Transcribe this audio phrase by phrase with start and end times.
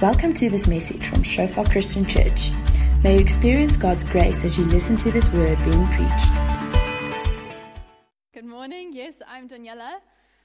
[0.00, 2.52] Welcome to this message from Shofar Christian Church.
[3.02, 6.32] May you experience God's grace as you listen to this word being preached.
[8.32, 8.92] Good morning.
[8.92, 9.98] Yes, I'm Daniella.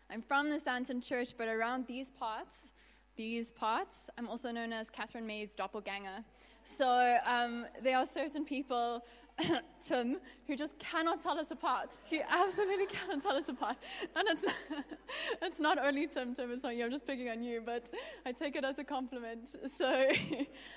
[0.09, 2.73] I'm from the Sandton Church, but around these parts,
[3.15, 6.23] these parts, I'm also known as Catherine May's doppelganger.
[6.63, 9.05] So um, there are certain people
[9.85, 11.97] Tim, who just cannot tell us apart.
[12.05, 13.77] He absolutely cannot tell us apart.
[14.15, 14.45] And it's,
[15.41, 17.89] it's not only Tim, Tim is not you, I'm just picking on you, but
[18.25, 19.55] I take it as a compliment.
[19.75, 20.07] So,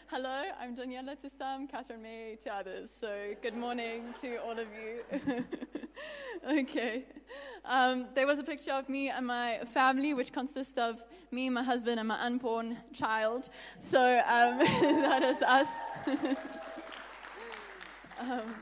[0.06, 2.91] hello, I'm Daniella to some, Catherine May to others.
[2.91, 5.45] So, good morning to all of you.
[6.51, 7.04] okay.
[7.65, 11.62] Um, there was a picture of me and my family, which consists of me, my
[11.62, 13.51] husband, and my unborn child.
[13.80, 15.68] So, um, that is us.
[18.19, 18.55] Um,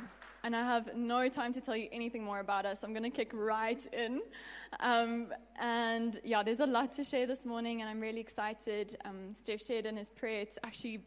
[0.43, 2.83] and I have no time to tell you anything more about us.
[2.85, 4.21] I'm going to kick right in.
[4.81, 8.98] Um, and yeah, there's a lot to share this morning, and I'm really excited.
[9.07, 10.43] Um, Steph shared in his prayer.
[10.43, 11.01] It's actually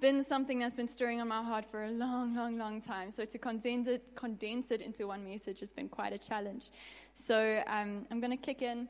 [0.00, 3.10] been something that's been stirring on my heart for a long, long, long time.
[3.10, 6.70] So to condense it, condense it into one message has been quite a challenge.
[7.14, 8.88] So um, I'm going to kick in,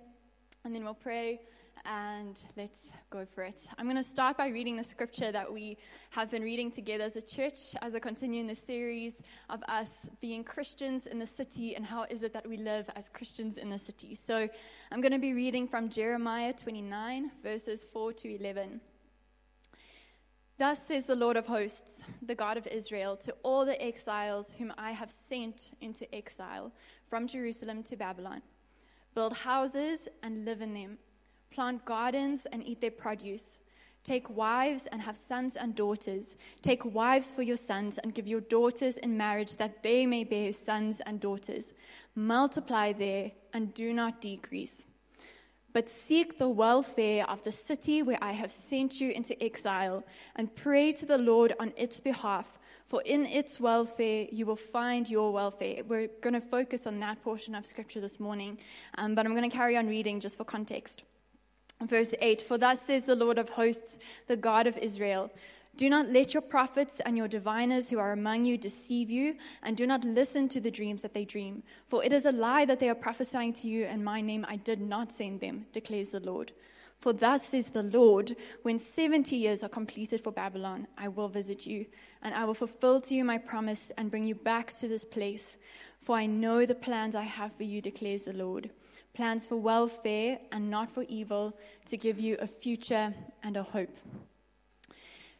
[0.64, 1.40] and then we'll pray
[1.84, 3.66] and let's go for it.
[3.78, 5.76] I'm going to start by reading the scripture that we
[6.10, 10.08] have been reading together as a church as I continue in the series of us
[10.20, 13.70] being Christians in the city and how is it that we live as Christians in
[13.70, 14.14] the city.
[14.14, 14.48] So
[14.90, 18.80] I'm going to be reading from Jeremiah 29, verses 4 to 11.
[20.58, 24.72] Thus says the Lord of hosts, the God of Israel, to all the exiles whom
[24.78, 26.72] I have sent into exile
[27.06, 28.42] from Jerusalem to Babylon
[29.14, 30.98] build houses and live in them
[31.52, 33.58] plant gardens and eat their produce.
[34.04, 36.36] Take wives and have sons and daughters.
[36.60, 40.52] Take wives for your sons and give your daughters in marriage that they may bear
[40.52, 41.72] sons and daughters.
[42.16, 44.84] Multiply there and do not decrease.
[45.72, 50.54] But seek the welfare of the city where I have sent you into exile and
[50.54, 55.32] pray to the Lord on its behalf, for in its welfare you will find your
[55.32, 55.82] welfare.
[55.86, 58.58] We're going to focus on that portion of scripture this morning,
[58.98, 61.04] um, but I'm going to carry on reading just for context.
[61.86, 65.30] Verse 8 For thus says the Lord of hosts, the God of Israel
[65.76, 69.76] Do not let your prophets and your diviners who are among you deceive you, and
[69.76, 71.62] do not listen to the dreams that they dream.
[71.88, 74.56] For it is a lie that they are prophesying to you, and my name I
[74.56, 76.52] did not send them, declares the Lord.
[77.00, 81.66] For thus says the Lord, when 70 years are completed for Babylon, I will visit
[81.66, 81.86] you,
[82.22, 85.58] and I will fulfill to you my promise and bring you back to this place.
[86.00, 88.70] For I know the plans I have for you, declares the Lord
[89.14, 91.56] plans for welfare and not for evil,
[91.86, 93.96] to give you a future and a hope.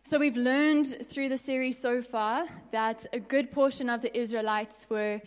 [0.05, 4.87] So, we've learned through the series so far that a good portion of the Israelites
[4.91, 5.21] were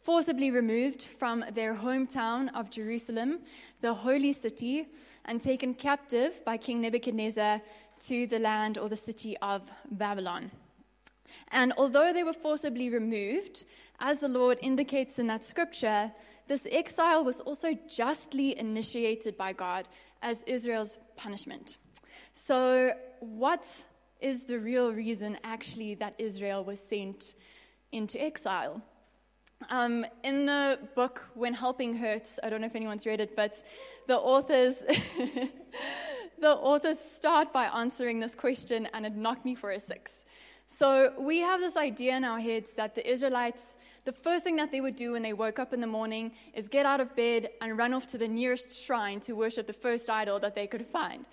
[0.00, 3.40] forcibly removed from their hometown of Jerusalem,
[3.82, 4.86] the holy city,
[5.26, 7.60] and taken captive by King Nebuchadnezzar
[8.06, 10.50] to the land or the city of Babylon.
[11.52, 13.64] And although they were forcibly removed,
[14.00, 16.10] as the Lord indicates in that scripture,
[16.48, 19.88] this exile was also justly initiated by God
[20.22, 21.76] as Israel's punishment.
[22.32, 23.84] So, what
[24.20, 27.34] is the real reason actually that Israel was sent
[27.90, 28.82] into exile?
[29.70, 33.62] Um, in the book When Helping Hurts, I don't know if anyone's read it, but
[34.08, 34.76] the authors
[36.38, 40.24] the authors start by answering this question, and it knocked me for a six.
[40.74, 44.72] So we have this idea in our heads that the Israelites, the first thing that
[44.72, 47.50] they would do when they woke up in the morning is get out of bed
[47.60, 50.86] and run off to the nearest shrine to worship the first idol that they could
[50.86, 51.26] find.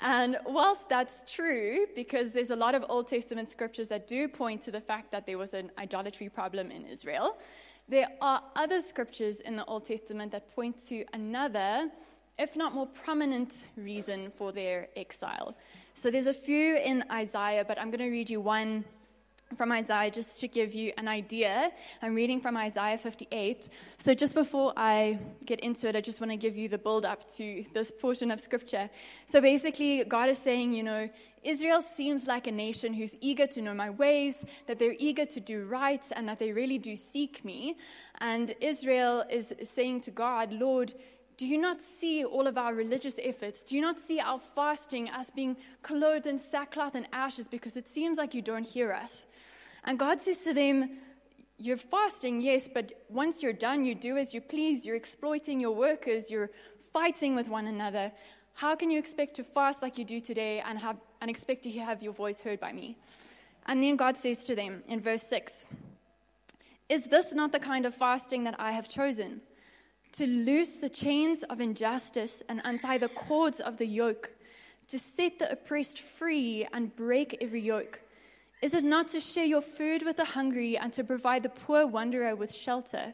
[0.00, 4.62] And whilst that's true, because there's a lot of Old Testament scriptures that do point
[4.62, 7.36] to the fact that there was an idolatry problem in Israel,
[7.88, 11.90] there are other scriptures in the Old Testament that point to another,
[12.38, 15.54] if not more prominent, reason for their exile.
[15.98, 18.84] So there's a few in Isaiah, but I'm going to read you one
[19.56, 21.70] from Isaiah just to give you an idea.
[22.02, 23.70] I'm reading from Isaiah 58.
[23.96, 27.06] So just before I get into it, I just want to give you the build
[27.06, 28.90] up to this portion of scripture.
[29.24, 31.08] So basically, God is saying, you know,
[31.42, 35.40] Israel seems like a nation who's eager to know my ways, that they're eager to
[35.40, 37.78] do right, and that they really do seek me.
[38.18, 40.92] And Israel is saying to God, Lord,
[41.36, 43.62] do you not see all of our religious efforts?
[43.62, 47.88] Do you not see our fasting, us being clothed in sackcloth and ashes because it
[47.88, 49.26] seems like you don't hear us?
[49.84, 50.98] And God says to them,
[51.58, 54.86] You're fasting, yes, but once you're done, you do as you please.
[54.86, 56.50] You're exploiting your workers, you're
[56.92, 58.12] fighting with one another.
[58.54, 61.70] How can you expect to fast like you do today and, have, and expect to
[61.72, 62.96] have your voice heard by me?
[63.66, 65.66] And then God says to them in verse 6
[66.88, 69.42] Is this not the kind of fasting that I have chosen?
[70.12, 74.32] To loose the chains of injustice and untie the cords of the yoke,
[74.88, 78.00] to set the oppressed free and break every yoke?
[78.62, 81.86] Is it not to share your food with the hungry and to provide the poor
[81.86, 83.12] wanderer with shelter?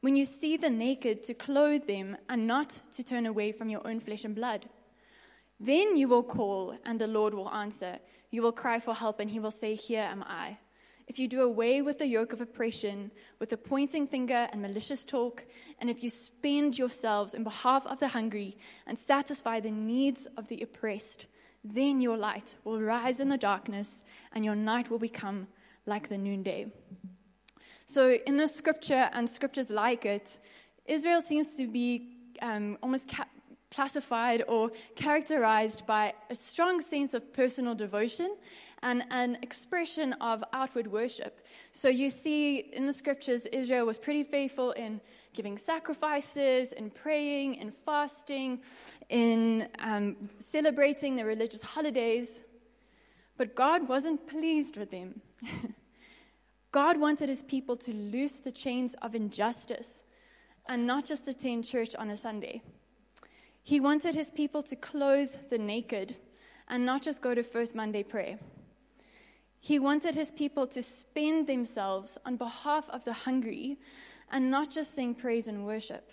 [0.00, 3.86] When you see the naked, to clothe them and not to turn away from your
[3.86, 4.68] own flesh and blood?
[5.60, 7.98] Then you will call, and the Lord will answer.
[8.30, 10.56] You will cry for help, and he will say, Here am I.
[11.10, 13.10] If you do away with the yoke of oppression,
[13.40, 15.44] with the pointing finger and malicious talk,
[15.80, 20.46] and if you spend yourselves in behalf of the hungry and satisfy the needs of
[20.46, 21.26] the oppressed,
[21.64, 25.48] then your light will rise in the darkness, and your night will become
[25.84, 26.70] like the noonday.
[27.86, 30.38] So, in this scripture and scriptures like it,
[30.86, 33.26] Israel seems to be um, almost ca-
[33.72, 38.36] classified or characterized by a strong sense of personal devotion
[38.82, 41.40] and an expression of outward worship.
[41.72, 45.00] So you see in the scriptures, Israel was pretty faithful in
[45.34, 48.62] giving sacrifices, in praying, in fasting,
[49.08, 52.42] in um, celebrating the religious holidays.
[53.36, 55.20] But God wasn't pleased with them.
[56.72, 60.04] God wanted his people to loose the chains of injustice
[60.68, 62.62] and not just attend church on a Sunday.
[63.62, 66.16] He wanted his people to clothe the naked
[66.68, 68.38] and not just go to First Monday prayer.
[69.60, 73.78] He wanted his people to spend themselves on behalf of the hungry
[74.30, 76.10] and not just sing praise and worship.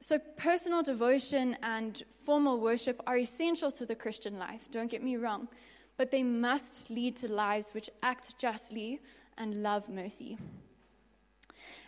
[0.00, 5.16] So, personal devotion and formal worship are essential to the Christian life, don't get me
[5.16, 5.48] wrong,
[5.96, 9.00] but they must lead to lives which act justly
[9.38, 10.38] and love mercy.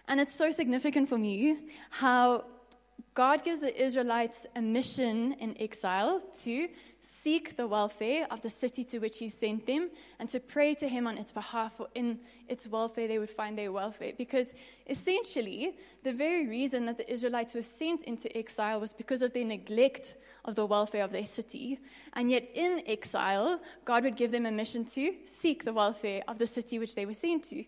[0.07, 1.59] And it's so significant for me
[1.91, 2.45] how
[3.15, 6.69] God gives the Israelites a mission in exile to
[7.05, 10.89] seek the welfare of the city to which He sent them and to pray to
[10.89, 12.19] Him on its behalf, for in
[12.49, 14.13] its welfare they would find their welfare.
[14.17, 14.55] Because
[14.89, 19.45] essentially, the very reason that the Israelites were sent into exile was because of their
[19.45, 20.17] neglect
[20.47, 21.79] of the welfare of their city.
[22.15, 26.39] And yet, in exile, God would give them a mission to seek the welfare of
[26.39, 27.65] the city which they were sent to.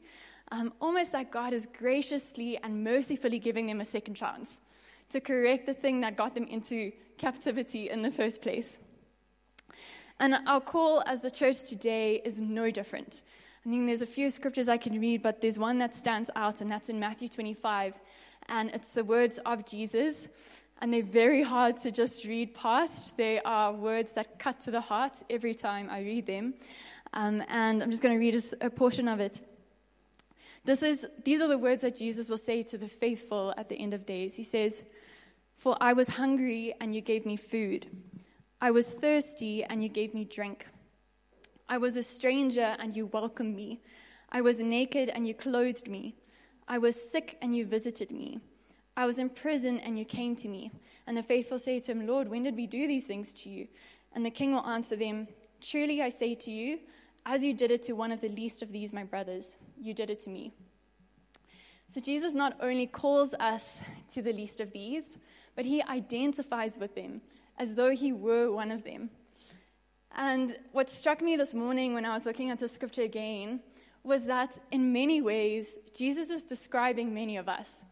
[0.50, 4.60] Um, almost like God is graciously and mercifully giving them a second chance
[5.10, 8.78] to correct the thing that got them into captivity in the first place.
[10.18, 13.22] And our call as the church today is no different.
[13.66, 16.60] I think there's a few scriptures I can read, but there's one that stands out,
[16.60, 17.94] and that's in Matthew 25.
[18.48, 20.28] And it's the words of Jesus.
[20.80, 23.16] And they're very hard to just read past.
[23.16, 26.54] They are words that cut to the heart every time I read them.
[27.12, 29.40] Um, and I'm just going to read a, a portion of it.
[30.64, 33.76] This is, these are the words that Jesus will say to the faithful at the
[33.76, 34.36] end of days.
[34.36, 34.84] He says,
[35.56, 37.86] For I was hungry, and you gave me food.
[38.66, 40.66] I was thirsty, and you gave me drink.
[41.68, 43.80] I was a stranger, and you welcomed me.
[44.32, 46.16] I was naked, and you clothed me.
[46.66, 48.40] I was sick, and you visited me.
[48.96, 50.72] I was in prison, and you came to me.
[51.06, 53.68] And the faithful say to him, Lord, when did we do these things to you?
[54.14, 55.28] And the king will answer them,
[55.60, 56.80] Truly I say to you,
[57.24, 60.10] as you did it to one of the least of these, my brothers, you did
[60.10, 60.52] it to me.
[61.88, 63.80] So Jesus not only calls us
[64.12, 65.18] to the least of these,
[65.54, 67.20] but he identifies with them
[67.58, 69.10] as though he were one of them.
[70.14, 73.60] And what struck me this morning when I was looking at the scripture again
[74.02, 77.84] was that in many ways, Jesus is describing many of us.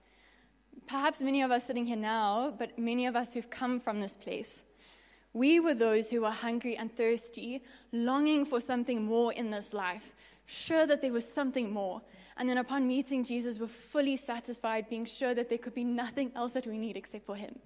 [0.87, 4.17] Perhaps many of us sitting here now, but many of us who've come from this
[4.17, 4.63] place.
[5.33, 7.63] We were those who were hungry and thirsty,
[7.93, 10.15] longing for something more in this life,
[10.47, 12.01] sure that there was something more.
[12.37, 16.31] And then upon meeting Jesus, we're fully satisfied, being sure that there could be nothing
[16.37, 17.59] else that we need except for Him.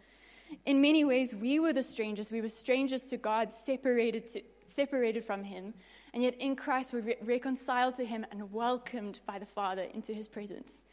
[0.64, 2.32] In many ways, we were the strangers.
[2.32, 5.74] We were strangers to God, separated, to, separated from Him.
[6.14, 10.12] And yet in Christ, we're re- reconciled to Him and welcomed by the Father into
[10.12, 10.84] His presence.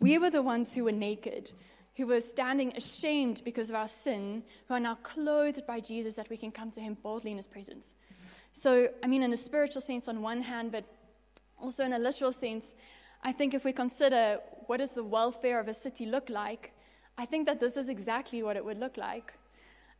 [0.00, 1.52] We were the ones who were naked,
[1.96, 6.28] who were standing ashamed because of our sin, who are now clothed by Jesus that
[6.28, 7.94] we can come to him boldly in his presence.
[8.52, 10.84] So, I mean, in a spiritual sense on one hand, but
[11.60, 12.74] also in a literal sense,
[13.22, 16.72] I think if we consider what does the welfare of a city look like,
[17.16, 19.34] I think that this is exactly what it would look like.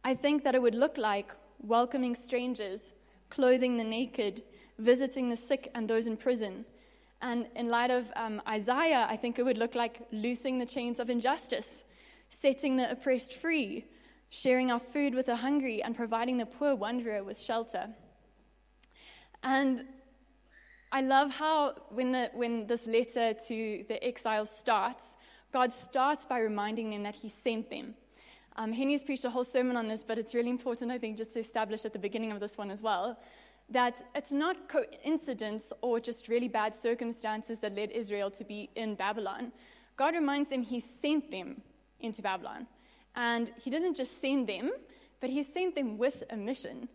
[0.04, 2.92] I think that it would look like welcoming strangers,
[3.30, 4.42] clothing the naked,
[4.78, 6.64] visiting the sick and those in prison,
[7.25, 11.00] and in light of um, Isaiah, I think it would look like loosing the chains
[11.00, 11.85] of injustice,
[12.28, 13.87] setting the oppressed free,
[14.28, 17.88] sharing our food with the hungry, and providing the poor wanderer with shelter.
[19.42, 19.85] And
[20.92, 25.16] I love how when, the, when this letter to the exiles starts,
[25.54, 27.94] God starts by reminding them that He sent them.
[28.56, 31.32] Um, Henny's preached a whole sermon on this, but it's really important, I think, just
[31.34, 33.16] to establish at the beginning of this one as well
[33.70, 38.94] that it's not coincidence or just really bad circumstances that led Israel to be in
[38.94, 39.52] Babylon.
[39.96, 41.62] God reminds them he sent them
[42.00, 42.66] into Babylon.
[43.16, 44.70] And he didn't just send them,
[45.20, 46.88] but He sent them with a mission.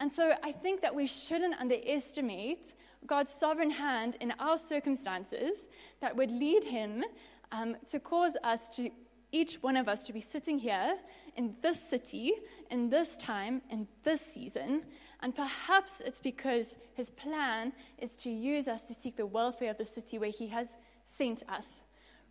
[0.00, 2.72] And so I think that we shouldn't underestimate
[3.06, 5.68] God's sovereign hand in our circumstances
[6.00, 7.04] that would lead Him
[7.52, 8.90] um, to cause us to,
[9.32, 10.96] each one of us, to be sitting here
[11.36, 12.32] in this city,
[12.70, 14.82] in this time, in this season.
[15.22, 19.78] And perhaps it's because His plan is to use us to seek the welfare of
[19.78, 20.76] the city where He has
[21.06, 21.82] sent us.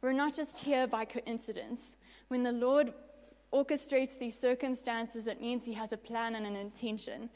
[0.02, 1.98] We're not just here by coincidence.
[2.30, 2.94] When the Lord
[3.54, 7.30] orchestrates these circumstances, it means He has a plan and an intention.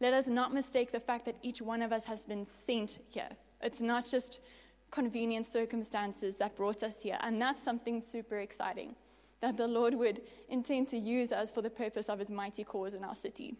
[0.00, 3.28] Let us not mistake the fact that each one of us has been sent here.
[3.62, 4.40] It's not just
[4.94, 7.18] convenient circumstances that brought us here.
[7.20, 8.94] And that's something super exciting
[9.40, 12.94] that the Lord would intend to use us for the purpose of his mighty cause
[12.94, 13.56] in our city.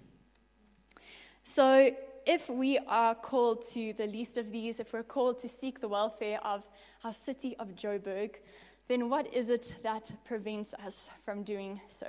[1.42, 5.80] So, if we are called to the least of these, if we're called to seek
[5.80, 6.62] the welfare of
[7.02, 8.36] our city of Joburg,
[8.88, 12.06] then what is it that prevents us from doing so?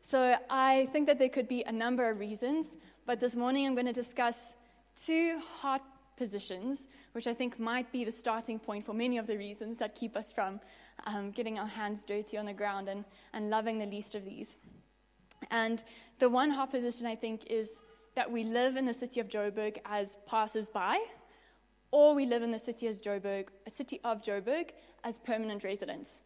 [0.00, 2.76] So, I think that there could be a number of reasons.
[3.04, 4.54] But this morning I'm going to discuss
[5.04, 5.82] two heart
[6.16, 9.94] positions, which I think might be the starting point for many of the reasons that
[9.94, 10.60] keep us from
[11.06, 14.56] um, getting our hands dirty on the ground and, and loving the least of these.
[15.50, 15.82] And
[16.18, 17.80] the one heart position I think is
[18.14, 20.98] that we live in the city of Joburg as passers by,
[21.90, 24.70] or we live in the city as Joburg, a city of Joburg
[25.04, 26.22] as permanent residents.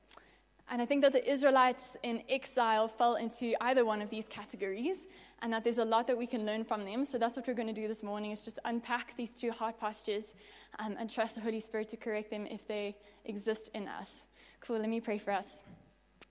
[0.71, 5.09] And I think that the Israelites in exile fell into either one of these categories,
[5.41, 7.05] and that there's a lot that we can learn from them.
[7.05, 9.79] So that's what we're going to do this morning: is just unpack these two heart
[9.81, 10.35] postures
[10.79, 14.25] um, and trust the Holy Spirit to correct them if they exist in us.
[14.61, 14.79] Cool.
[14.79, 15.63] Let me pray for us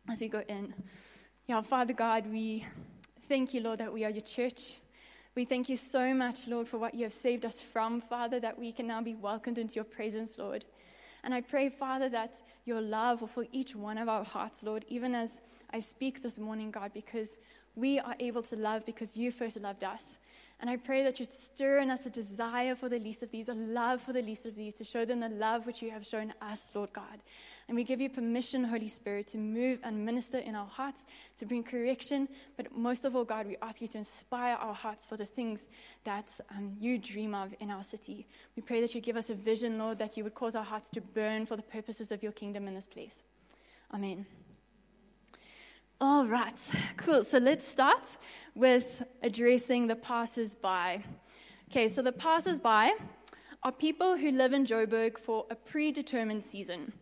[0.10, 0.74] as we go in.
[1.48, 2.66] Yeah, Father God, we
[3.28, 4.80] thank you, Lord, that we are your church.
[5.34, 8.58] We thank you so much, Lord, for what you have saved us from, Father, that
[8.58, 10.66] we can now be welcomed into your presence, Lord.
[11.24, 14.86] And I pray, Father, that your love will fill each one of our hearts, Lord,
[14.88, 17.40] even as I speak this morning, God, because
[17.76, 20.18] we are able to love because you first loved us.
[20.60, 23.48] And I pray that you'd stir in us a desire for the least of these,
[23.48, 26.04] a love for the least of these, to show them the love which you have
[26.04, 27.22] shown us, Lord God.
[27.68, 31.06] And we give you permission, Holy Spirit, to move and minister in our hearts,
[31.38, 32.28] to bring correction.
[32.56, 35.68] But most of all, God, we ask you to inspire our hearts for the things
[36.06, 38.26] that um, you dream of in our city.
[38.56, 40.90] We pray that you give us a vision, Lord, that you would cause our hearts
[40.92, 43.26] to burn for the purposes of your kingdom in this place.
[43.94, 44.26] Amen.
[46.00, 46.60] All right,
[46.98, 47.24] cool.
[47.24, 48.04] So let's start
[48.54, 51.04] with addressing the passers by.
[51.72, 52.94] Okay, so the passers by
[53.64, 56.94] are people who live in Joburg for a predetermined season.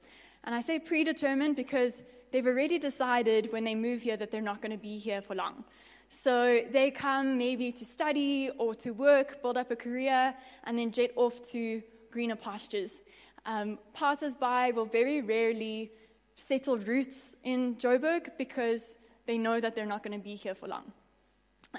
[0.45, 4.61] And I say predetermined because they've already decided when they move here that they're not
[4.61, 5.65] going to be here for long.
[6.07, 10.33] So they come maybe to study or to work, build up a career,
[10.63, 13.01] and then jet off to greener pastures.
[13.45, 15.91] Um, Passers by will very rarely
[16.35, 20.67] settle roots in Joburg because they know that they're not going to be here for
[20.67, 20.91] long.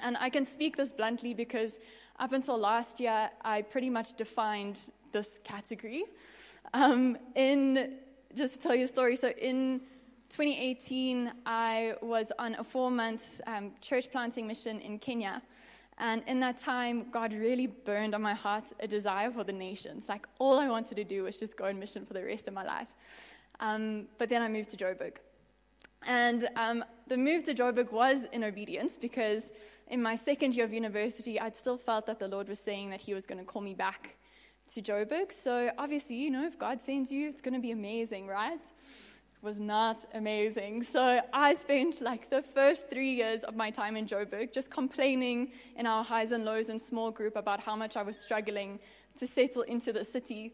[0.01, 1.79] And I can speak this bluntly because
[2.19, 4.79] up until last year, I pretty much defined
[5.11, 6.05] this category.
[6.73, 7.93] Um, in
[8.35, 9.81] just to tell you a story, so in
[10.29, 15.41] 2018, I was on a four month um, church planting mission in Kenya.
[15.99, 20.07] And in that time, God really burned on my heart a desire for the nations.
[20.07, 22.53] Like, all I wanted to do was just go on mission for the rest of
[22.53, 22.87] my life.
[23.59, 25.15] Um, but then I moved to Joburg.
[26.05, 29.51] And um, the move to Joburg was in obedience because
[29.89, 33.01] in my second year of university, I'd still felt that the Lord was saying that
[33.01, 34.15] He was going to call me back
[34.73, 35.31] to Joburg.
[35.31, 38.53] So obviously, you know, if God sends you, it's going to be amazing, right?
[38.53, 40.83] It was not amazing.
[40.83, 45.51] So I spent like the first three years of my time in Joburg just complaining
[45.77, 48.79] in our highs and lows and small group about how much I was struggling
[49.19, 50.53] to settle into the city.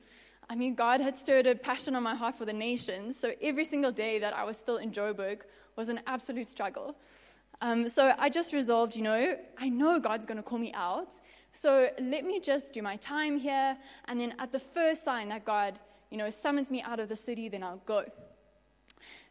[0.49, 3.19] I mean, God had stirred a passion on my heart for the nations.
[3.19, 5.41] So every single day that I was still in Joburg
[5.75, 6.95] was an absolute struggle.
[7.61, 11.13] Um, so I just resolved, you know, I know God's going to call me out.
[11.53, 15.45] So let me just do my time here, and then at the first sign that
[15.45, 18.05] God, you know, summons me out of the city, then I'll go.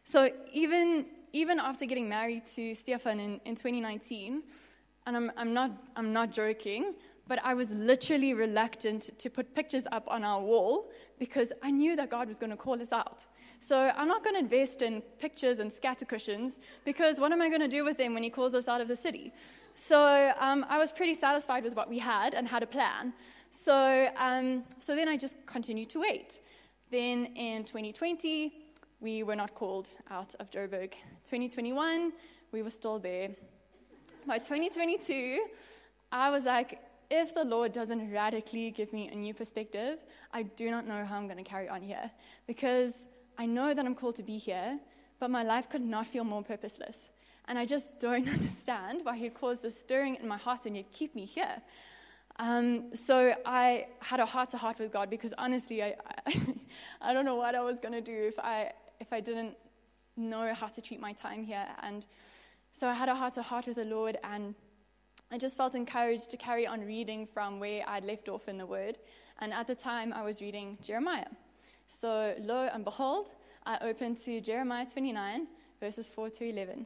[0.05, 4.43] So even even after getting married to Stefan in, in 2019,
[5.05, 6.93] and I'm, I'm, not, I'm not joking,
[7.27, 11.95] but I was literally reluctant to put pictures up on our wall because I knew
[11.95, 13.25] that God was going to call us out.
[13.59, 17.47] So I'm not going to invest in pictures and scatter cushions because what am I
[17.47, 19.31] going to do with them when He calls us out of the city?
[19.75, 23.13] So um, I was pretty satisfied with what we had and had a plan.
[23.51, 26.41] So, um, so then I just continued to wait.
[26.91, 28.51] Then in 2020,
[28.99, 30.91] we were not called out of Joburg.
[31.23, 32.11] 2021,
[32.51, 33.29] we were still there.
[34.27, 35.45] By 2022,
[36.11, 36.79] I was like,
[37.15, 39.99] if the Lord doesn't radically give me a new perspective,
[40.31, 42.09] I do not know how I'm going to carry on here.
[42.47, 43.05] Because
[43.37, 44.79] I know that I'm called to be here,
[45.19, 47.09] but my life could not feel more purposeless.
[47.47, 50.91] And I just don't understand why he'd cause this stirring in my heart and yet
[50.91, 51.61] keep me here.
[52.37, 55.93] Um, so I had a heart to heart with God because honestly, I,
[56.25, 56.33] I,
[57.09, 59.55] I don't know what I was going to do if I, if I didn't
[60.17, 61.67] know how to treat my time here.
[61.83, 62.07] And
[62.71, 64.55] so I had a heart to heart with the Lord, and
[65.33, 68.67] I just felt encouraged to carry on reading from where I'd left off in the
[68.67, 68.99] Word.
[69.39, 71.25] And at the time, I was reading Jeremiah.
[71.87, 73.31] So, lo and behold,
[73.65, 75.47] I opened to Jeremiah 29,
[75.79, 76.85] verses 4 to 11,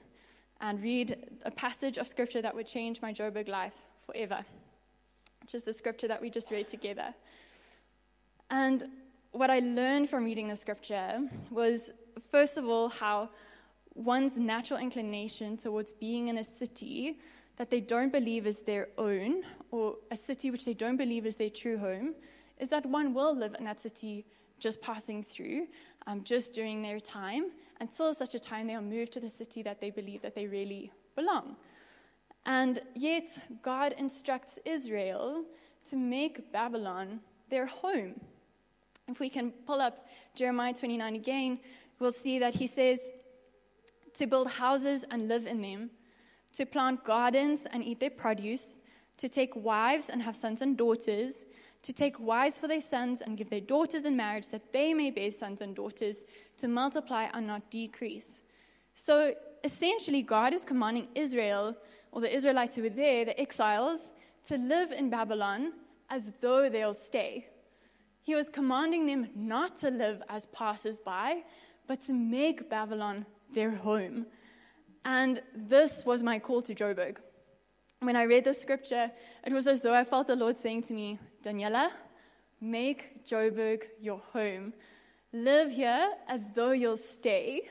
[0.62, 3.74] and read a passage of scripture that would change my Joburg life
[4.06, 4.46] forever,
[5.42, 7.14] which is the scripture that we just read together.
[8.50, 8.88] And
[9.34, 11.20] what I learned from reading the scripture
[11.52, 11.92] was,
[12.32, 13.30] first of all, how
[13.94, 17.18] one's natural inclination towards being in a city
[17.58, 21.36] that they don't believe is their own, or a city which they don't believe is
[21.36, 22.16] their true home,
[22.60, 24.26] is that one will live in that city
[24.60, 25.68] just passing through,
[26.08, 29.82] um, just during their time, until such a time they'll move to the city that
[29.82, 31.56] they believe that they really belong.
[32.46, 33.26] And yet,
[33.62, 35.44] God instructs Israel
[35.90, 38.20] to make Babylon their home.
[39.08, 41.60] If we can pull up Jeremiah 29 again,
[42.00, 43.12] we'll see that he says,
[44.14, 45.92] to build houses and live in them,
[46.54, 48.78] to plant gardens and eat their produce,
[49.18, 51.46] to take wives and have sons and daughters,
[51.84, 55.12] to take wives for their sons and give their daughters in marriage, that they may
[55.12, 56.26] bear sons and daughters,
[56.58, 58.42] to multiply and not decrease.
[58.94, 61.76] So essentially, God is commanding Israel,
[62.12, 64.12] or the Israelites who were there, the exiles,
[64.48, 65.74] to live in Babylon
[66.10, 67.48] as though they'll stay.
[68.24, 71.44] He was commanding them not to live as passers by,
[71.86, 74.26] but to make Babylon their home.
[75.08, 77.20] And this was my call to Joburg.
[78.02, 79.10] When I read the scripture,
[79.46, 81.94] it was as though I felt the Lord saying to me, Daniella,
[82.60, 84.74] make Joburg your home.
[85.32, 87.62] Live here as though you'll stay,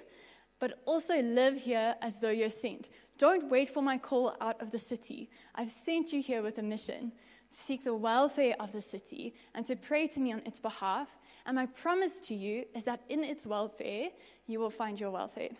[0.61, 2.89] but also live here as though you're sent.
[3.19, 5.29] Don't wait for my call out of the city.
[5.55, 7.13] I've sent you here with a mission
[7.51, 11.09] to seek the welfare of the city and to pray to me on its behalf.
[11.45, 14.09] And my promise to you is that in its welfare,
[14.47, 15.51] you will find your welfare.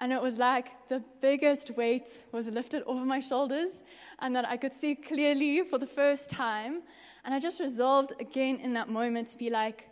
[0.00, 3.82] And it was like the biggest weight was lifted over my shoulders,
[4.20, 6.82] and that I could see clearly for the first time.
[7.24, 9.88] And I just resolved again in that moment to be like,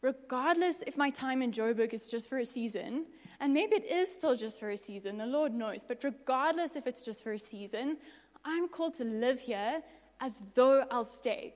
[0.00, 3.06] regardless if my time in Joburg is just for a season,
[3.40, 6.86] and maybe it is still just for a season, the Lord knows, but regardless if
[6.86, 7.98] it's just for a season,
[8.44, 9.82] I'm called to live here
[10.20, 11.54] as though I'll stay.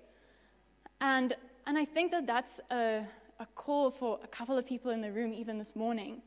[1.01, 1.33] And,
[1.67, 3.07] and I think that that's a,
[3.39, 6.21] a call for a couple of people in the room, even this morning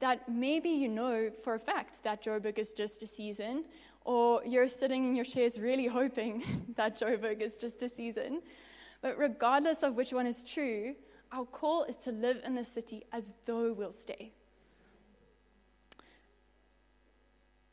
[0.00, 3.64] that maybe you know for a fact that Joburg is just a season,
[4.04, 6.42] or you're sitting in your chairs really hoping
[6.76, 8.42] that Joburg is just a season.
[9.02, 10.94] But regardless of which one is true,
[11.32, 14.32] our call is to live in the city as though we'll stay.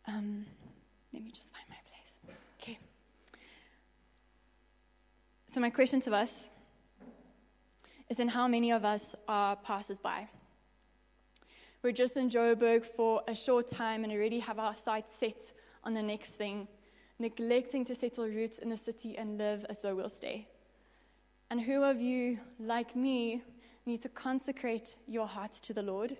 [0.07, 0.45] Um,
[1.13, 2.35] let me just find my place.
[2.61, 2.79] Okay.
[5.47, 6.49] So, my question to us
[8.09, 10.27] is then how many of us are passers by?
[11.83, 15.51] We're just in Joburg for a short time and already have our sights set
[15.83, 16.69] on the next thing,
[17.19, 20.47] neglecting to settle roots in the city and live as though we'll stay.
[21.51, 23.43] And who of you, like me,
[23.85, 26.15] need to consecrate your hearts to the Lord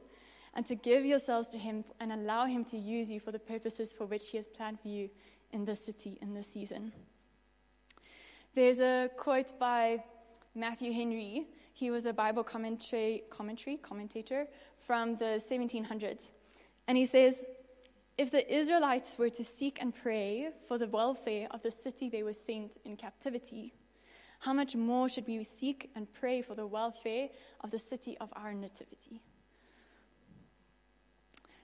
[0.53, 3.93] and to give yourselves to Him and allow Him to use you for the purposes
[3.93, 5.09] for which He has planned for you
[5.53, 6.91] in this city, in this season?
[8.53, 10.03] There's a quote by
[10.55, 11.47] Matthew Henry.
[11.73, 16.31] He was a Bible commentary, commentary commentator from the 1700s.
[16.87, 17.43] And he says,
[18.17, 22.21] if the Israelites were to seek and pray for the welfare of the city they
[22.21, 23.73] were sent in captivity,
[24.39, 27.29] how much more should we seek and pray for the welfare
[27.61, 29.21] of the city of our nativity?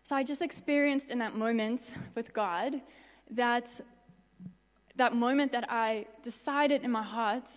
[0.04, 2.82] So I just experienced in that moment with God
[3.30, 3.80] that
[4.96, 7.50] that moment that I decided in my heart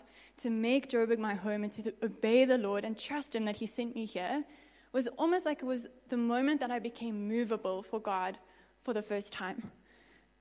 [0.43, 3.67] to make Joburg my home and to obey the Lord and trust Him that He
[3.67, 4.45] sent me here
[4.93, 8.39] was almost like it was the moment that I became movable for God
[8.83, 9.71] for the first time.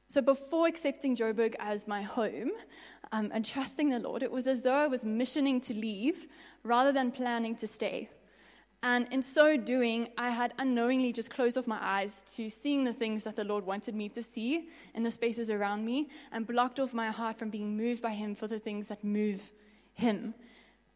[0.08, 2.52] So before accepting Joburg as my home
[3.14, 6.28] um, and trusting the Lord, it was as though I was missioning to leave
[6.64, 8.10] rather than planning to stay.
[8.84, 12.94] And in so doing, I had unknowingly just closed off my eyes to seeing the
[12.94, 16.80] things that the Lord wanted me to see in the spaces around me and blocked
[16.80, 19.52] off my heart from being moved by Him for the things that move
[19.93, 20.34] Him.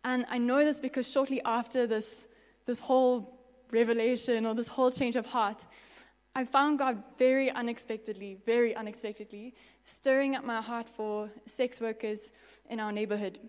[0.04, 2.28] And I know this because shortly after this,
[2.66, 3.40] this whole
[3.72, 5.66] revelation or this whole change of heart,
[6.36, 9.54] I found God very unexpectedly, very unexpectedly,
[9.86, 12.32] stirring up my heart for sex workers
[12.70, 13.40] in our neighborhood.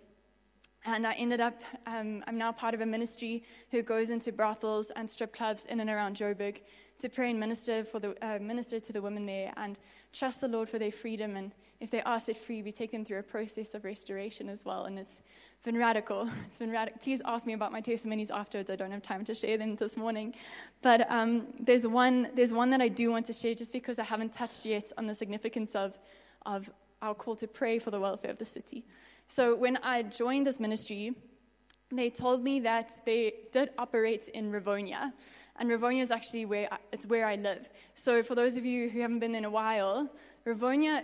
[0.85, 4.92] And I ended up, um, I'm now part of a ministry who goes into brothels
[4.94, 6.61] and strip clubs in and around Joburg
[7.00, 9.78] to pray and minister, for the, uh, minister to the women there and
[10.12, 11.35] trust the Lord for their freedom.
[11.35, 14.65] And if they are set free, we take them through a process of restoration as
[14.65, 14.87] well.
[14.87, 15.21] And it's
[15.62, 16.29] been radical.
[16.47, 17.01] It's been radical.
[17.03, 18.71] Please ask me about my testimonies afterwards.
[18.71, 20.35] I don't have time to share them this morning.
[20.81, 24.05] But um, there's, one, there's one that I do want to share just because I
[24.05, 25.99] haven't touched yet on the significance of,
[26.47, 26.71] of
[27.03, 28.85] our call to pray for the welfare of the city.
[29.29, 31.15] So when I joined this ministry,
[31.91, 35.12] they told me that they did operate in Rivonia,
[35.57, 37.69] and Rivonia is actually where I, it's where I live.
[37.95, 40.11] So for those of you who haven't been in a while,
[40.46, 41.02] Rivonia,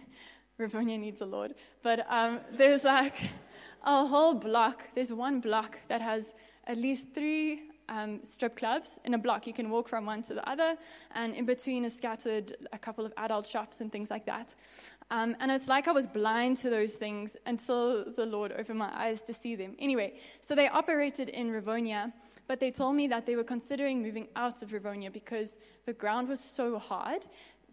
[0.60, 3.16] Rivonia needs a Lord, but um, there's like
[3.82, 4.82] a whole block.
[4.94, 6.34] There's one block that has
[6.66, 9.46] at least three um, strip clubs in a block.
[9.46, 10.76] You can walk from one to the other,
[11.14, 14.54] and in between is scattered a couple of adult shops and things like that.
[15.10, 18.90] Um, and it's like I was blind to those things until the Lord opened my
[18.94, 19.76] eyes to see them.
[19.78, 22.12] Anyway, so they operated in Rivonia,
[22.46, 26.28] but they told me that they were considering moving out of Rivonia because the ground
[26.28, 27.24] was so hard.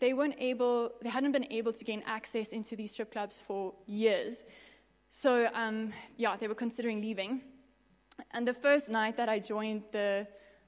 [0.02, 3.74] They weren't able, they hadn't been able to gain access into these strip clubs for
[3.86, 4.44] years.
[5.12, 7.42] So, um, yeah, they were considering leaving.
[8.32, 10.28] And the first night that I joined the,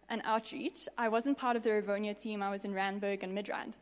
[0.09, 3.73] an outreach, I wasn't part of the Rivonia team, I was in Randburg and Midrand.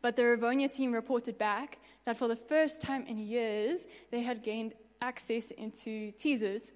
[0.00, 4.44] But the Rivonia team reported back that for the first time in years, they had
[4.44, 6.70] gained access into Teazers.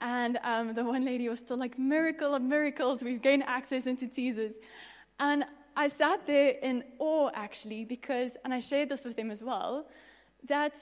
[0.00, 4.06] And um, the one lady was still like, Miracle of miracles, we've gained access into
[4.06, 4.54] Teazers.
[5.18, 9.42] And I sat there in awe, actually, because, and I shared this with him as
[9.42, 9.86] well,
[10.48, 10.76] that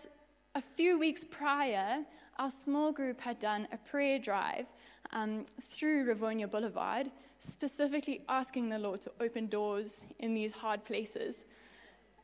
[0.55, 2.05] a few weeks prior,
[2.38, 4.66] our small group had done a prayer drive
[5.12, 11.44] um, through Rivonia Boulevard, specifically asking the Lord to open doors in these hard places.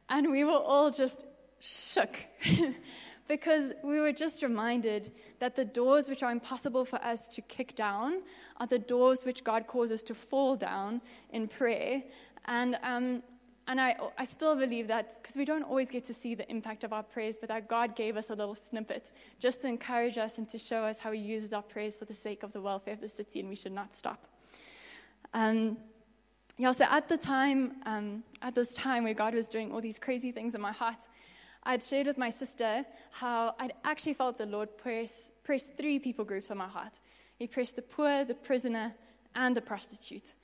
[0.08, 1.26] And we were all just
[1.60, 2.16] shook
[3.28, 7.74] because we were just reminded that the doors which are impossible for us to kick
[7.74, 8.22] down
[8.58, 11.00] are the doors which God causes to fall down
[11.30, 12.02] in prayer.
[12.44, 13.22] And, um,
[13.66, 16.84] and I, I still believe that because we don't always get to see the impact
[16.84, 20.38] of our prayers, but that God gave us a little snippet just to encourage us
[20.38, 22.94] and to show us how He uses our prayers for the sake of the welfare
[22.94, 24.26] of the city, and we should not stop.
[25.34, 25.78] Um,
[26.58, 29.98] yeah, so at the time, um, at this time where God was doing all these
[29.98, 31.08] crazy things in my heart,
[31.64, 36.24] I'd shared with my sister how I'd actually felt the Lord press, press three people
[36.24, 37.00] groups on my heart.
[37.38, 38.94] He pressed the poor, the prisoner,
[39.34, 40.34] and the prostitute.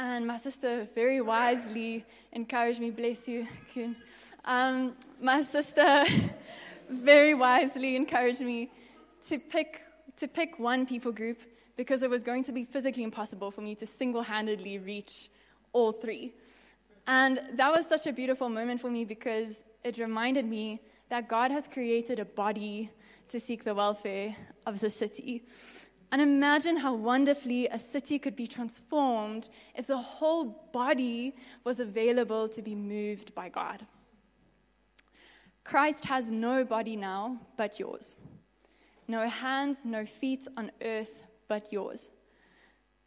[0.00, 3.96] And my sister very wisely encouraged me, bless you, Kuhn.
[4.44, 6.04] Um, my sister
[6.88, 8.70] very wisely encouraged me
[9.26, 9.80] to pick,
[10.18, 11.40] to pick one people group
[11.76, 15.30] because it was going to be physically impossible for me to single handedly reach
[15.72, 16.32] all three.
[17.08, 21.50] And that was such a beautiful moment for me because it reminded me that God
[21.50, 22.88] has created a body
[23.30, 25.42] to seek the welfare of the city.
[26.10, 32.48] And imagine how wonderfully a city could be transformed if the whole body was available
[32.48, 33.86] to be moved by God.
[35.64, 38.16] Christ has no body now but yours,
[39.06, 42.08] no hands, no feet on earth but yours.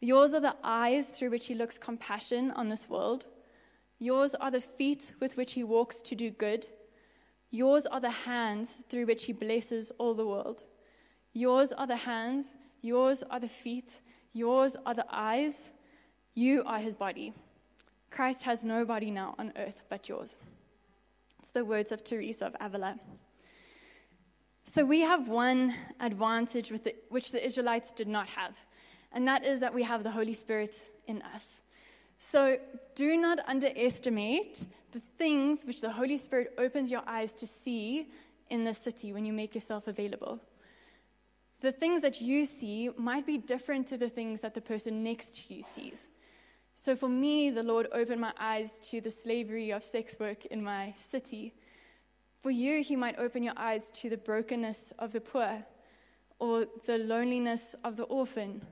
[0.00, 3.26] Yours are the eyes through which he looks compassion on this world.
[3.98, 6.66] Yours are the feet with which he walks to do good.
[7.50, 10.62] Yours are the hands through which he blesses all the world.
[11.32, 15.70] Yours are the hands, yours are the feet, yours are the eyes.
[16.34, 17.34] You are his body.
[18.10, 20.36] Christ has no body now on earth but yours.
[21.38, 22.98] It's the words of Teresa of Avila.
[24.64, 28.56] So we have one advantage the, which the Israelites did not have
[29.14, 31.62] and that is that we have the Holy Spirit in us.
[32.18, 32.58] So
[32.94, 38.08] do not underestimate the things which the Holy Spirit opens your eyes to see
[38.50, 40.40] in the city when you make yourself available.
[41.62, 45.36] The things that you see might be different to the things that the person next
[45.36, 46.08] to you sees.
[46.74, 50.64] So for me, the Lord opened my eyes to the slavery of sex work in
[50.64, 51.54] my city.
[52.42, 55.64] For you, He might open your eyes to the brokenness of the poor
[56.40, 58.66] or the loneliness of the orphan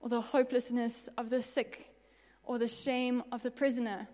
[0.00, 1.94] or the hopelessness of the sick,
[2.42, 4.06] or the shame of the prisoner,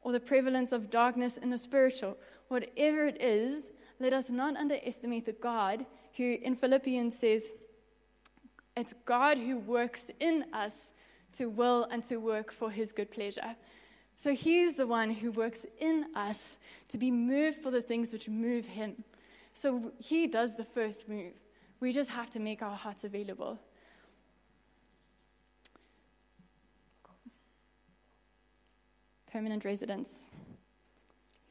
[0.00, 2.16] or the prevalence of darkness in the spiritual,
[2.48, 5.86] whatever it is, let us not underestimate the God
[6.16, 7.52] who in Philippians says,
[8.76, 10.94] it's God who works in us
[11.34, 13.56] to will and to work for his good pleasure.
[14.16, 16.58] So he's the one who works in us
[16.88, 19.04] to be moved for the things which move him.
[19.52, 21.32] So he does the first move.
[21.80, 23.58] We just have to make our hearts available.
[29.36, 30.28] permanent residents.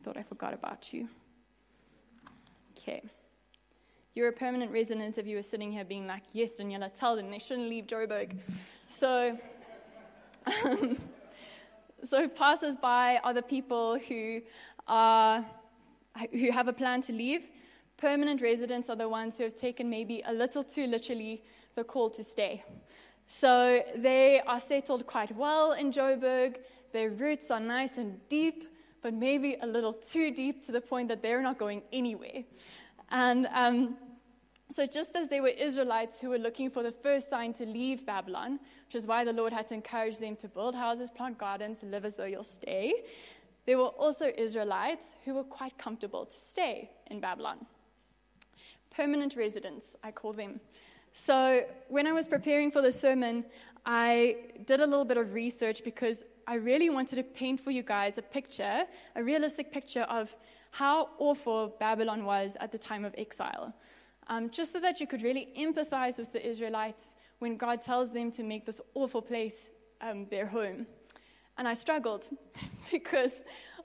[0.03, 1.07] Thought I forgot about you.
[2.71, 3.03] Okay.
[4.15, 7.29] You're a permanent resident if you were sitting here being like, yes, Daniella, tell them
[7.29, 8.37] they shouldn't leave Joburg.
[8.87, 9.37] So,
[10.63, 10.97] um,
[12.03, 14.41] so passers-by are the people who
[14.87, 15.45] are
[16.31, 17.47] who have a plan to leave.
[17.97, 21.43] Permanent residents are the ones who have taken maybe a little too literally
[21.75, 22.63] the call to stay.
[23.27, 26.59] So they are settled quite well in Joburg.
[26.93, 28.63] Their roots are nice and deep,
[29.01, 32.45] but maybe a little too deep to the point that they're not going anywhere.
[33.09, 33.97] And um,
[34.71, 38.05] so, just as they were Israelites who were looking for the first sign to leave
[38.05, 41.83] Babylon, which is why the Lord had to encourage them to build houses, plant gardens,
[41.83, 42.93] live as though you'll stay,
[43.65, 47.65] there were also Israelites who were quite comfortable to stay in Babylon.
[48.89, 50.59] Permanent residents, I call them.
[51.13, 53.45] So, when I was preparing for the sermon,
[53.85, 57.83] I did a little bit of research because I really wanted to paint for you
[57.83, 60.35] guys a picture, a realistic picture of
[60.71, 63.73] how awful Babylon was at the time of exile.
[64.27, 68.31] Um, just so that you could really empathize with the Israelites when God tells them
[68.31, 70.87] to make this awful place um, their home.
[71.57, 72.27] And I struggled
[72.91, 73.43] because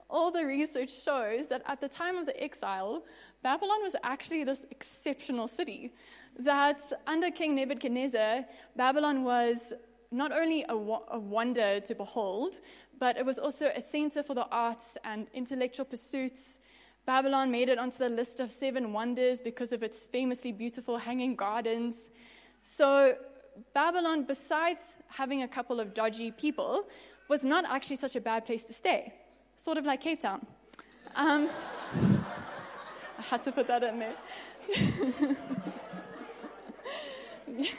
[0.09, 3.05] all the research shows that at the time of the exile,
[3.43, 5.93] Babylon was actually this exceptional city
[6.39, 8.45] that under King Nebuchadnezzar,
[8.77, 9.73] Babylon was
[10.11, 12.57] not only a, a, wonder to behold,
[12.99, 16.59] but it was also a center for the arts and intellectual pursuits.
[17.15, 21.35] Babylon made it onto the list of seven wonders because of its famously beautiful hanging
[21.35, 22.09] gardens.
[22.61, 23.17] So,
[23.75, 26.85] Babylon, besides having a couple of dodgy people,
[27.27, 29.13] was not actually such a bad place to stay,
[29.57, 30.47] sort of like Cape Town.
[31.17, 31.51] Um,
[33.19, 34.15] I had to put that in there.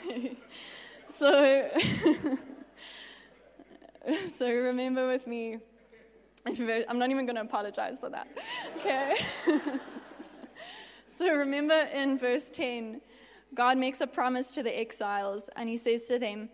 [1.08, 1.70] so,
[4.34, 5.56] so remember with me.
[6.46, 8.26] I'm not even going to apologize for that.
[8.78, 9.14] Okay.
[11.16, 13.00] so remember in verse 10,
[13.54, 16.48] God makes a promise to the exiles, and he says to them,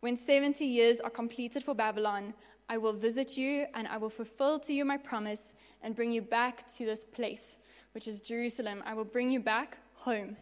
[0.00, 2.34] When 70 years are completed for Babylon,
[2.68, 6.22] I will visit you, and I will fulfill to you my promise and bring you
[6.22, 7.58] back to this place,
[7.92, 8.82] which is Jerusalem.
[8.84, 10.36] I will bring you back home.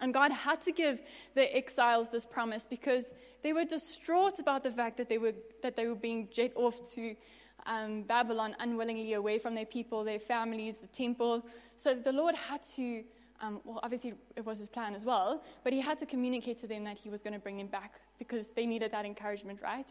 [0.00, 1.00] And God had to give
[1.34, 5.74] the exiles this promise because they were distraught about the fact that they were, that
[5.74, 7.16] they were being jet off to
[7.64, 11.44] um, Babylon unwillingly away from their people, their families, the temple.
[11.76, 13.02] So the Lord had to,
[13.40, 16.66] um, well, obviously it was his plan as well, but he had to communicate to
[16.66, 19.90] them that he was going to bring them back because they needed that encouragement, right?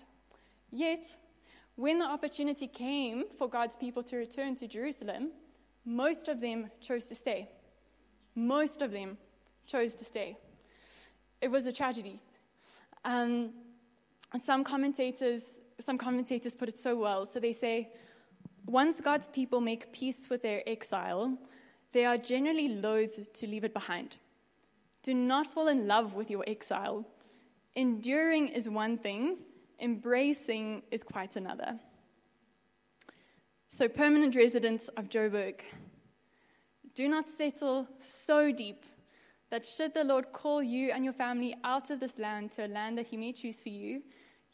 [0.71, 1.05] Yet,
[1.75, 5.31] when the opportunity came for God's people to return to Jerusalem,
[5.83, 7.49] most of them chose to stay.
[8.33, 9.17] Most of them
[9.67, 10.37] chose to stay.
[11.41, 12.21] It was a tragedy.
[13.03, 13.51] Um,
[14.41, 17.25] some commentators, some commentators put it so well.
[17.25, 17.89] So they say,
[18.65, 21.37] once God's people make peace with their exile,
[21.91, 24.17] they are generally loath to leave it behind.
[25.03, 27.05] Do not fall in love with your exile.
[27.75, 29.37] Enduring is one thing,
[29.79, 31.79] embracing is quite another.
[33.69, 35.59] So, permanent residents of Joburg,
[36.95, 38.83] do not settle so deep
[39.49, 42.67] that should the Lord call you and your family out of this land to a
[42.67, 44.01] land that He may choose for you,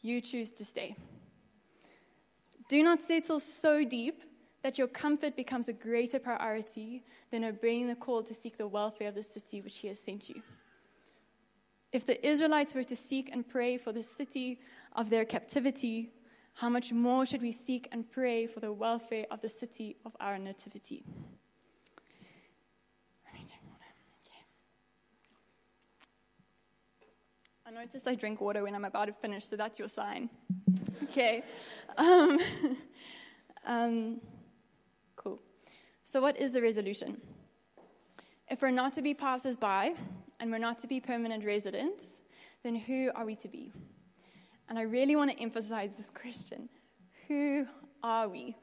[0.00, 0.96] you choose to stay.
[2.72, 4.22] Do not settle so deep
[4.62, 9.08] that your comfort becomes a greater priority than obeying the call to seek the welfare
[9.08, 10.40] of the city which He has sent you.
[11.92, 14.58] If the Israelites were to seek and pray for the city
[14.94, 16.14] of their captivity,
[16.54, 20.16] how much more should we seek and pray for the welfare of the city of
[20.18, 21.04] our nativity?
[27.72, 30.28] Notice I drink water when I'm about to finish, so that's your sign.
[31.04, 31.42] okay.
[31.96, 32.38] Um,
[33.66, 34.20] um,
[35.16, 35.40] cool.
[36.04, 37.20] So, what is the resolution?
[38.50, 39.94] If we're not to be passers by
[40.40, 42.20] and we're not to be permanent residents,
[42.62, 43.72] then who are we to be?
[44.68, 46.68] And I really want to emphasize this question
[47.28, 47.66] who
[48.02, 48.56] are we?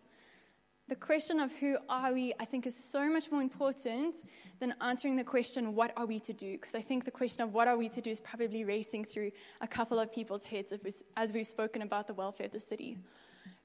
[0.90, 4.16] The question of who are we, I think, is so much more important
[4.60, 6.54] than answering the question, what are we to do?
[6.54, 9.32] Because I think the question of what are we to do is probably racing through
[9.62, 10.74] a couple of people's heads
[11.16, 12.98] as we've spoken about the welfare of the city.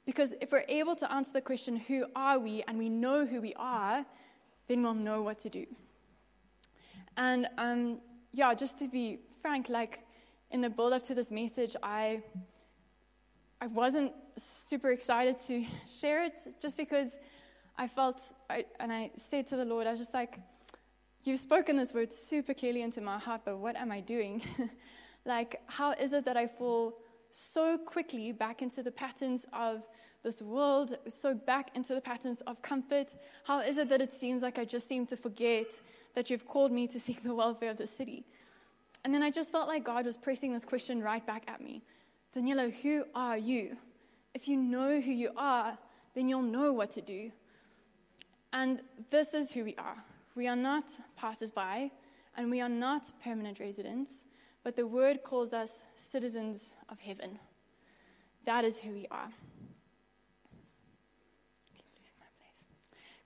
[0.04, 3.40] Because if we're able to answer the question, who are we, and we know who
[3.40, 4.04] we are,
[4.68, 5.66] then we'll know what to do.
[7.16, 8.00] And um,
[8.32, 10.00] yeah, just to be frank, like
[10.50, 12.22] in the build up to this message, I
[13.60, 15.64] I wasn't super excited to
[16.00, 17.16] share it just because
[17.76, 20.38] I felt, I, and I said to the Lord, I was just like,
[21.24, 24.42] You've spoken this word super clearly into my heart, but what am I doing?
[25.24, 26.98] like, how is it that I fall
[27.30, 29.86] so quickly back into the patterns of
[30.22, 33.14] this world, so back into the patterns of comfort?
[33.44, 35.80] How is it that it seems like I just seem to forget
[36.14, 38.26] that you've called me to seek the welfare of the city?
[39.02, 41.82] And then I just felt like God was pressing this question right back at me.
[42.32, 43.78] Daniella, who are you?
[44.34, 45.78] If you know who you are,
[46.14, 47.30] then you'll know what to do.
[48.52, 49.96] And this is who we are.
[50.34, 50.84] We are not
[51.16, 51.90] passers by,
[52.36, 54.26] and we are not permanent residents,
[54.64, 57.38] but the word calls us citizens of heaven.
[58.44, 59.30] That is who we are.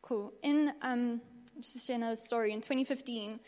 [0.03, 0.33] Cool.
[0.43, 1.21] In um,
[1.61, 3.39] just to share another story, in 2015,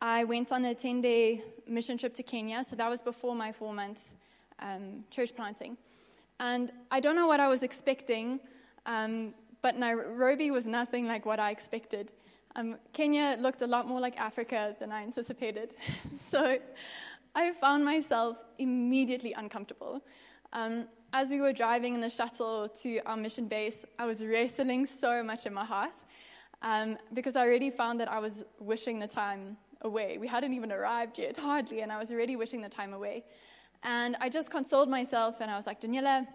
[0.00, 2.62] I went on a 10 day mission trip to Kenya.
[2.64, 4.00] So that was before my four month
[4.58, 5.78] um, church planting.
[6.40, 8.40] And I don't know what I was expecting,
[8.84, 12.12] um, but Nairobi was nothing like what I expected.
[12.56, 15.74] Um, Kenya looked a lot more like Africa than I anticipated.
[16.12, 16.58] so
[17.34, 20.02] I found myself immediately uncomfortable.
[20.52, 24.86] Um, as we were driving in the shuttle to our mission base, I was wrestling
[24.86, 25.94] so much in my heart
[26.62, 30.18] um, because I already found that I was wishing the time away.
[30.18, 33.24] We hadn't even arrived yet, hardly, and I was already wishing the time away.
[33.86, 36.26] And I just consoled myself and I was like, Daniella,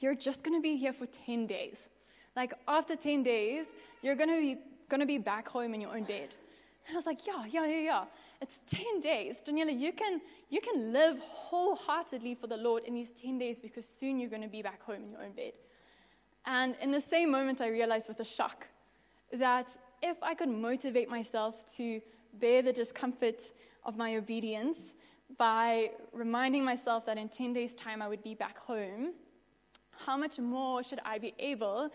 [0.00, 1.88] you're just going to be here for 10 days.
[2.36, 3.66] Like, after 10 days,
[4.02, 6.28] you're going to be going to be back home in your own bed.
[6.86, 8.04] And I was like, yeah, yeah, yeah, yeah.
[8.40, 9.40] It's 10 days.
[9.40, 13.86] Daniella, you can, you can live wholeheartedly for the Lord in these 10 days because
[13.86, 15.52] soon you're going to be back home in your own bed.
[16.46, 18.66] And in the same moment, I realized with a shock
[19.32, 22.00] that if I could motivate myself to
[22.40, 23.42] bear the discomfort
[23.84, 24.94] of my obedience
[25.38, 29.14] by reminding myself that in 10 days' time I would be back home,
[29.96, 31.90] how much more should I be able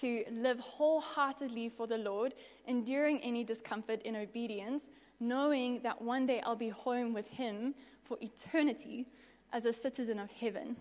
[0.00, 2.34] to live wholeheartedly for the Lord,
[2.66, 4.88] enduring any discomfort in obedience,
[5.20, 9.06] knowing that one day I'll be home with Him for eternity
[9.52, 10.76] as a citizen of heaven.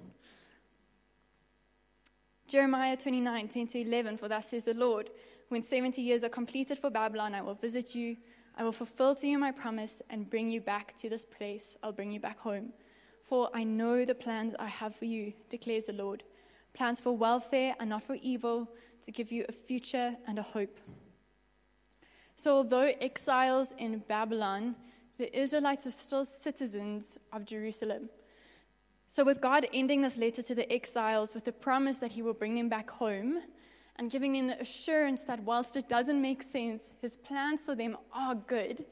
[2.47, 5.09] Jeremiah 29 10 to 11, for thus says the Lord,
[5.49, 8.17] when 70 years are completed for Babylon, I will visit you.
[8.57, 11.75] I will fulfill to you my promise and bring you back to this place.
[11.83, 12.73] I'll bring you back home.
[13.23, 16.23] For I know the plans I have for you, declares the Lord
[16.75, 18.69] plans for welfare and not for evil,
[19.01, 20.79] to give you a future and a hope.
[22.35, 24.75] So, although exiles in Babylon,
[25.17, 28.09] the Israelites were still citizens of Jerusalem.
[29.07, 32.33] So, with God ending this letter to the exiles with the promise that He will
[32.33, 33.41] bring them back home
[33.97, 37.97] and giving them the assurance that whilst it doesn't make sense, His plans for them
[38.13, 38.85] are good,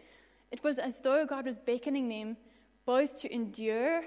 [0.52, 2.38] it was as though God was beckoning them
[2.86, 4.04] both to endure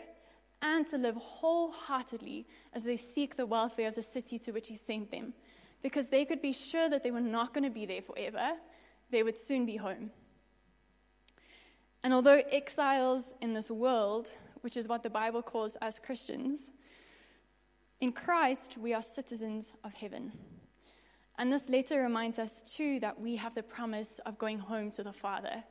[0.63, 4.77] and to live wholeheartedly as they seek the welfare of the city to which He
[4.77, 5.35] sent them
[5.83, 8.53] because they could be sure that they were not going to be there forever,
[9.11, 10.11] they would soon be home.
[12.03, 14.31] And although exiles in this world,
[14.63, 16.71] which is what the Bible calls us Christians,
[18.01, 20.33] in Christ we are citizens of heaven.
[21.38, 25.03] And this letter reminds us too that we have the promise of going home to
[25.03, 25.62] the Father.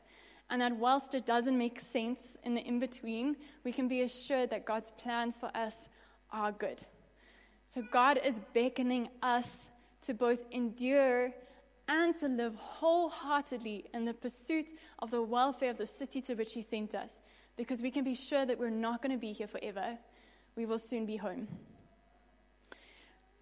[0.49, 4.51] And that whilst it doesn't make sense in the in between, we can be assured
[4.51, 5.89] that God's plans for us
[6.31, 6.85] are good.
[7.67, 9.69] So God is beckoning us
[10.03, 11.31] to both endure
[11.87, 16.53] and to live wholeheartedly in the pursuit of the welfare of the city to which
[16.53, 17.21] He sent us,
[17.57, 19.97] because we can be sure that we're not going to be here forever.
[20.55, 21.47] We will soon be home.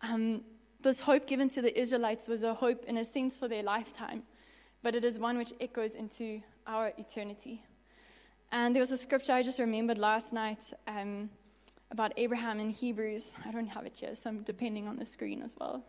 [0.01, 0.41] Um,
[0.83, 4.23] this hope given to the Israelites was a hope, in a sense, for their lifetime,
[4.81, 7.63] but it is one which echoes into our eternity.
[8.51, 11.29] And there was a scripture I just remembered last night um,
[11.89, 13.33] about Abraham in Hebrews.
[13.45, 15.83] I don't have it here, so I'm depending on the screen as well.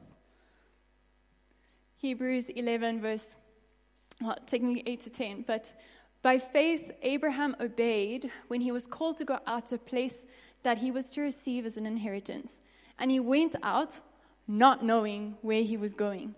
[1.97, 3.37] Hebrews 11, verse,
[4.21, 5.45] well, technically 8 to 10.
[5.47, 5.75] But
[6.23, 10.25] by faith, Abraham obeyed when he was called to go out to a place
[10.63, 12.61] that he was to receive as an inheritance.
[12.99, 14.01] And he went out
[14.47, 16.35] not knowing where he was going.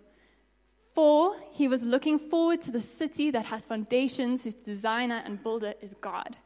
[0.94, 5.74] For he was looking forward to the city that has foundations, whose designer and builder
[5.80, 6.36] is God.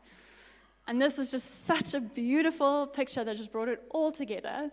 [0.89, 4.71] And this was just such a beautiful picture that just brought it all together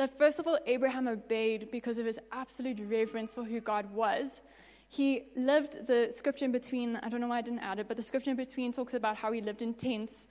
[0.00, 4.40] that first of all, Abraham obeyed because of his absolute reverence for who God was.
[4.88, 7.98] He lived the scripture in between, I don't know why I didn't add it, but
[7.98, 10.26] the scripture in between talks about how he lived in tents.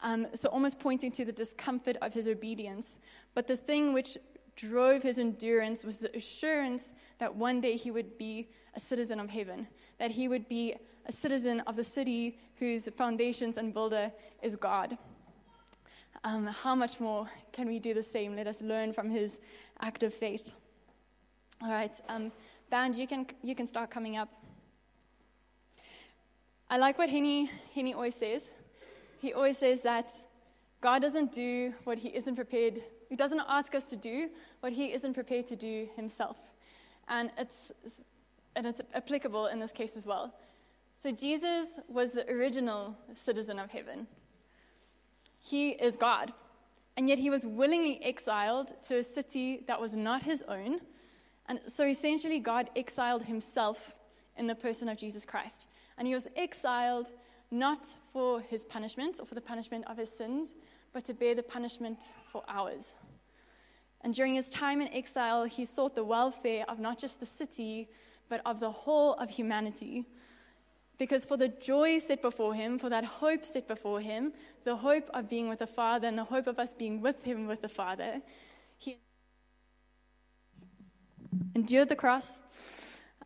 [0.00, 2.98] Um, so almost pointing to the discomfort of his obedience.
[3.32, 4.18] But the thing which
[4.56, 9.30] drove his endurance was the assurance that one day he would be a citizen of
[9.30, 9.66] heaven,
[9.98, 10.74] that he would be
[11.06, 14.96] a citizen of the city whose foundations and builder is God.
[16.24, 18.36] Um, how much more can we do the same?
[18.36, 19.40] Let us learn from his
[19.80, 20.48] act of faith.
[21.60, 22.30] All right, um,
[22.70, 24.28] band, you can, you can start coming up.
[26.70, 28.50] I like what Henny, Henny always says.
[29.20, 30.10] He always says that
[30.80, 32.82] God doesn't do what he isn't prepared,
[33.12, 36.38] he doesn't ask us to do what he isn't prepared to do himself.
[37.08, 37.70] And it's,
[38.56, 40.34] and it's applicable in this case as well.
[40.96, 44.06] So Jesus was the original citizen of heaven.
[45.40, 46.32] He is God.
[46.96, 50.80] And yet he was willingly exiled to a city that was not his own.
[51.50, 53.94] And so essentially, God exiled himself
[54.38, 55.66] in the person of Jesus Christ.
[55.98, 57.12] And he was exiled
[57.50, 60.56] not for his punishment or for the punishment of his sins,
[60.92, 61.98] but to bear the punishment
[62.30, 62.94] for ours.
[64.02, 67.88] And during his time in exile, he sought the welfare of not just the city,
[68.28, 70.06] but of the whole of humanity.
[70.98, 74.32] Because for the joy set before him, for that hope set before him,
[74.64, 77.46] the hope of being with the Father and the hope of us being with him
[77.46, 78.20] with the Father,
[78.78, 78.98] he
[81.54, 82.40] endured the cross,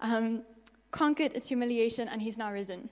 [0.00, 0.42] um,
[0.90, 2.88] conquered its humiliation, and he's now risen.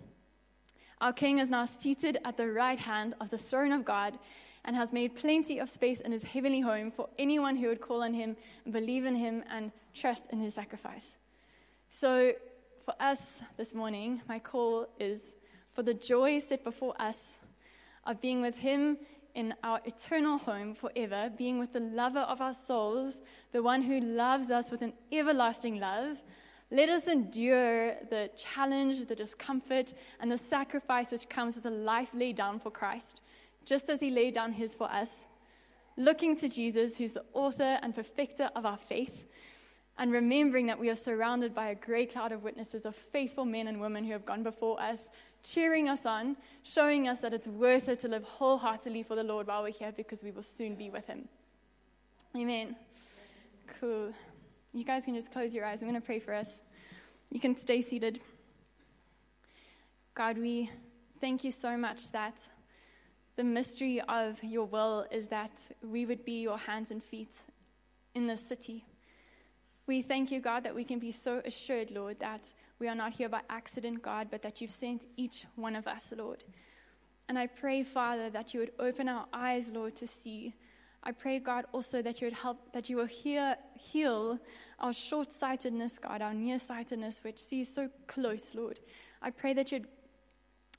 [1.01, 4.19] Our King is now seated at the right hand of the throne of God
[4.65, 8.03] and has made plenty of space in his heavenly home for anyone who would call
[8.03, 11.17] on him and believe in him and trust in his sacrifice.
[11.91, 12.33] So,
[12.85, 15.35] for us this morning, my call is
[15.73, 17.39] for the joy set before us
[18.05, 18.99] of being with him
[19.35, 24.01] in our eternal home forever, being with the lover of our souls, the one who
[24.01, 26.23] loves us with an everlasting love.
[26.71, 32.11] Let us endure the challenge, the discomfort, and the sacrifice which comes with a life
[32.15, 33.21] laid down for Christ
[33.65, 35.27] just as he laid down his for us,
[35.97, 39.27] looking to Jesus, who's the author and perfecter of our faith,
[39.99, 43.69] and remembering that we are surrounded by a great cloud of witnesses of faithful men
[43.69, 45.09] and women who have gone before us,
[45.45, 49.47] cheering us on, showing us that it's worth it to live wholeheartedly for the Lord
[49.47, 51.29] while we're here because we will soon be with him.
[52.37, 52.75] Amen.
[53.81, 54.13] Cool.
[54.73, 55.83] You guys can just close your eyes.
[55.83, 56.61] I'm going to pray for us.
[57.31, 58.21] You can stay seated.
[60.15, 60.71] God, we
[61.21, 62.37] thank you so much that
[63.37, 67.35] the mystery of your will is that we would be your hands and feet
[68.15, 68.85] in this city.
[69.87, 73.13] We thank you, God, that we can be so assured, Lord, that we are not
[73.13, 76.45] here by accident, God, but that you've sent each one of us, Lord.
[77.29, 80.55] And I pray, Father, that you would open our eyes, Lord, to see.
[81.03, 84.39] I pray, God, also that you would help, that you will hear, heal
[84.79, 88.81] our short sightedness, God, our nearsightedness, which sees so close, Lord.
[89.21, 89.87] I pray that you'd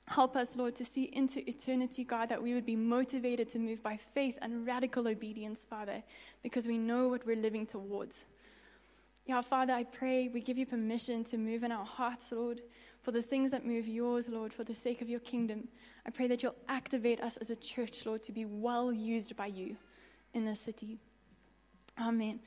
[0.07, 3.81] Help us, Lord, to see into eternity, God, that we would be motivated to move
[3.81, 6.03] by faith and radical obedience, Father,
[6.43, 8.25] because we know what we're living towards.
[9.25, 12.61] Yeah, Father, I pray we give you permission to move in our hearts, Lord,
[13.01, 15.67] for the things that move yours, Lord, for the sake of your kingdom.
[16.05, 19.47] I pray that you'll activate us as a church, Lord, to be well used by
[19.47, 19.75] you
[20.35, 20.99] in this city.
[21.99, 22.39] Amen.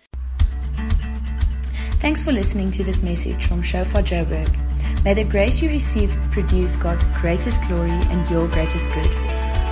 [2.00, 4.78] Thanks for listening to this message from Shofar Joburg.
[5.05, 9.11] May the grace you receive produce God's greatest glory and your greatest good.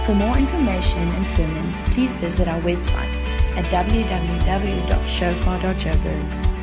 [0.07, 3.12] For more information and sermons, please visit our website
[3.57, 6.56] at www.shofar.joburg.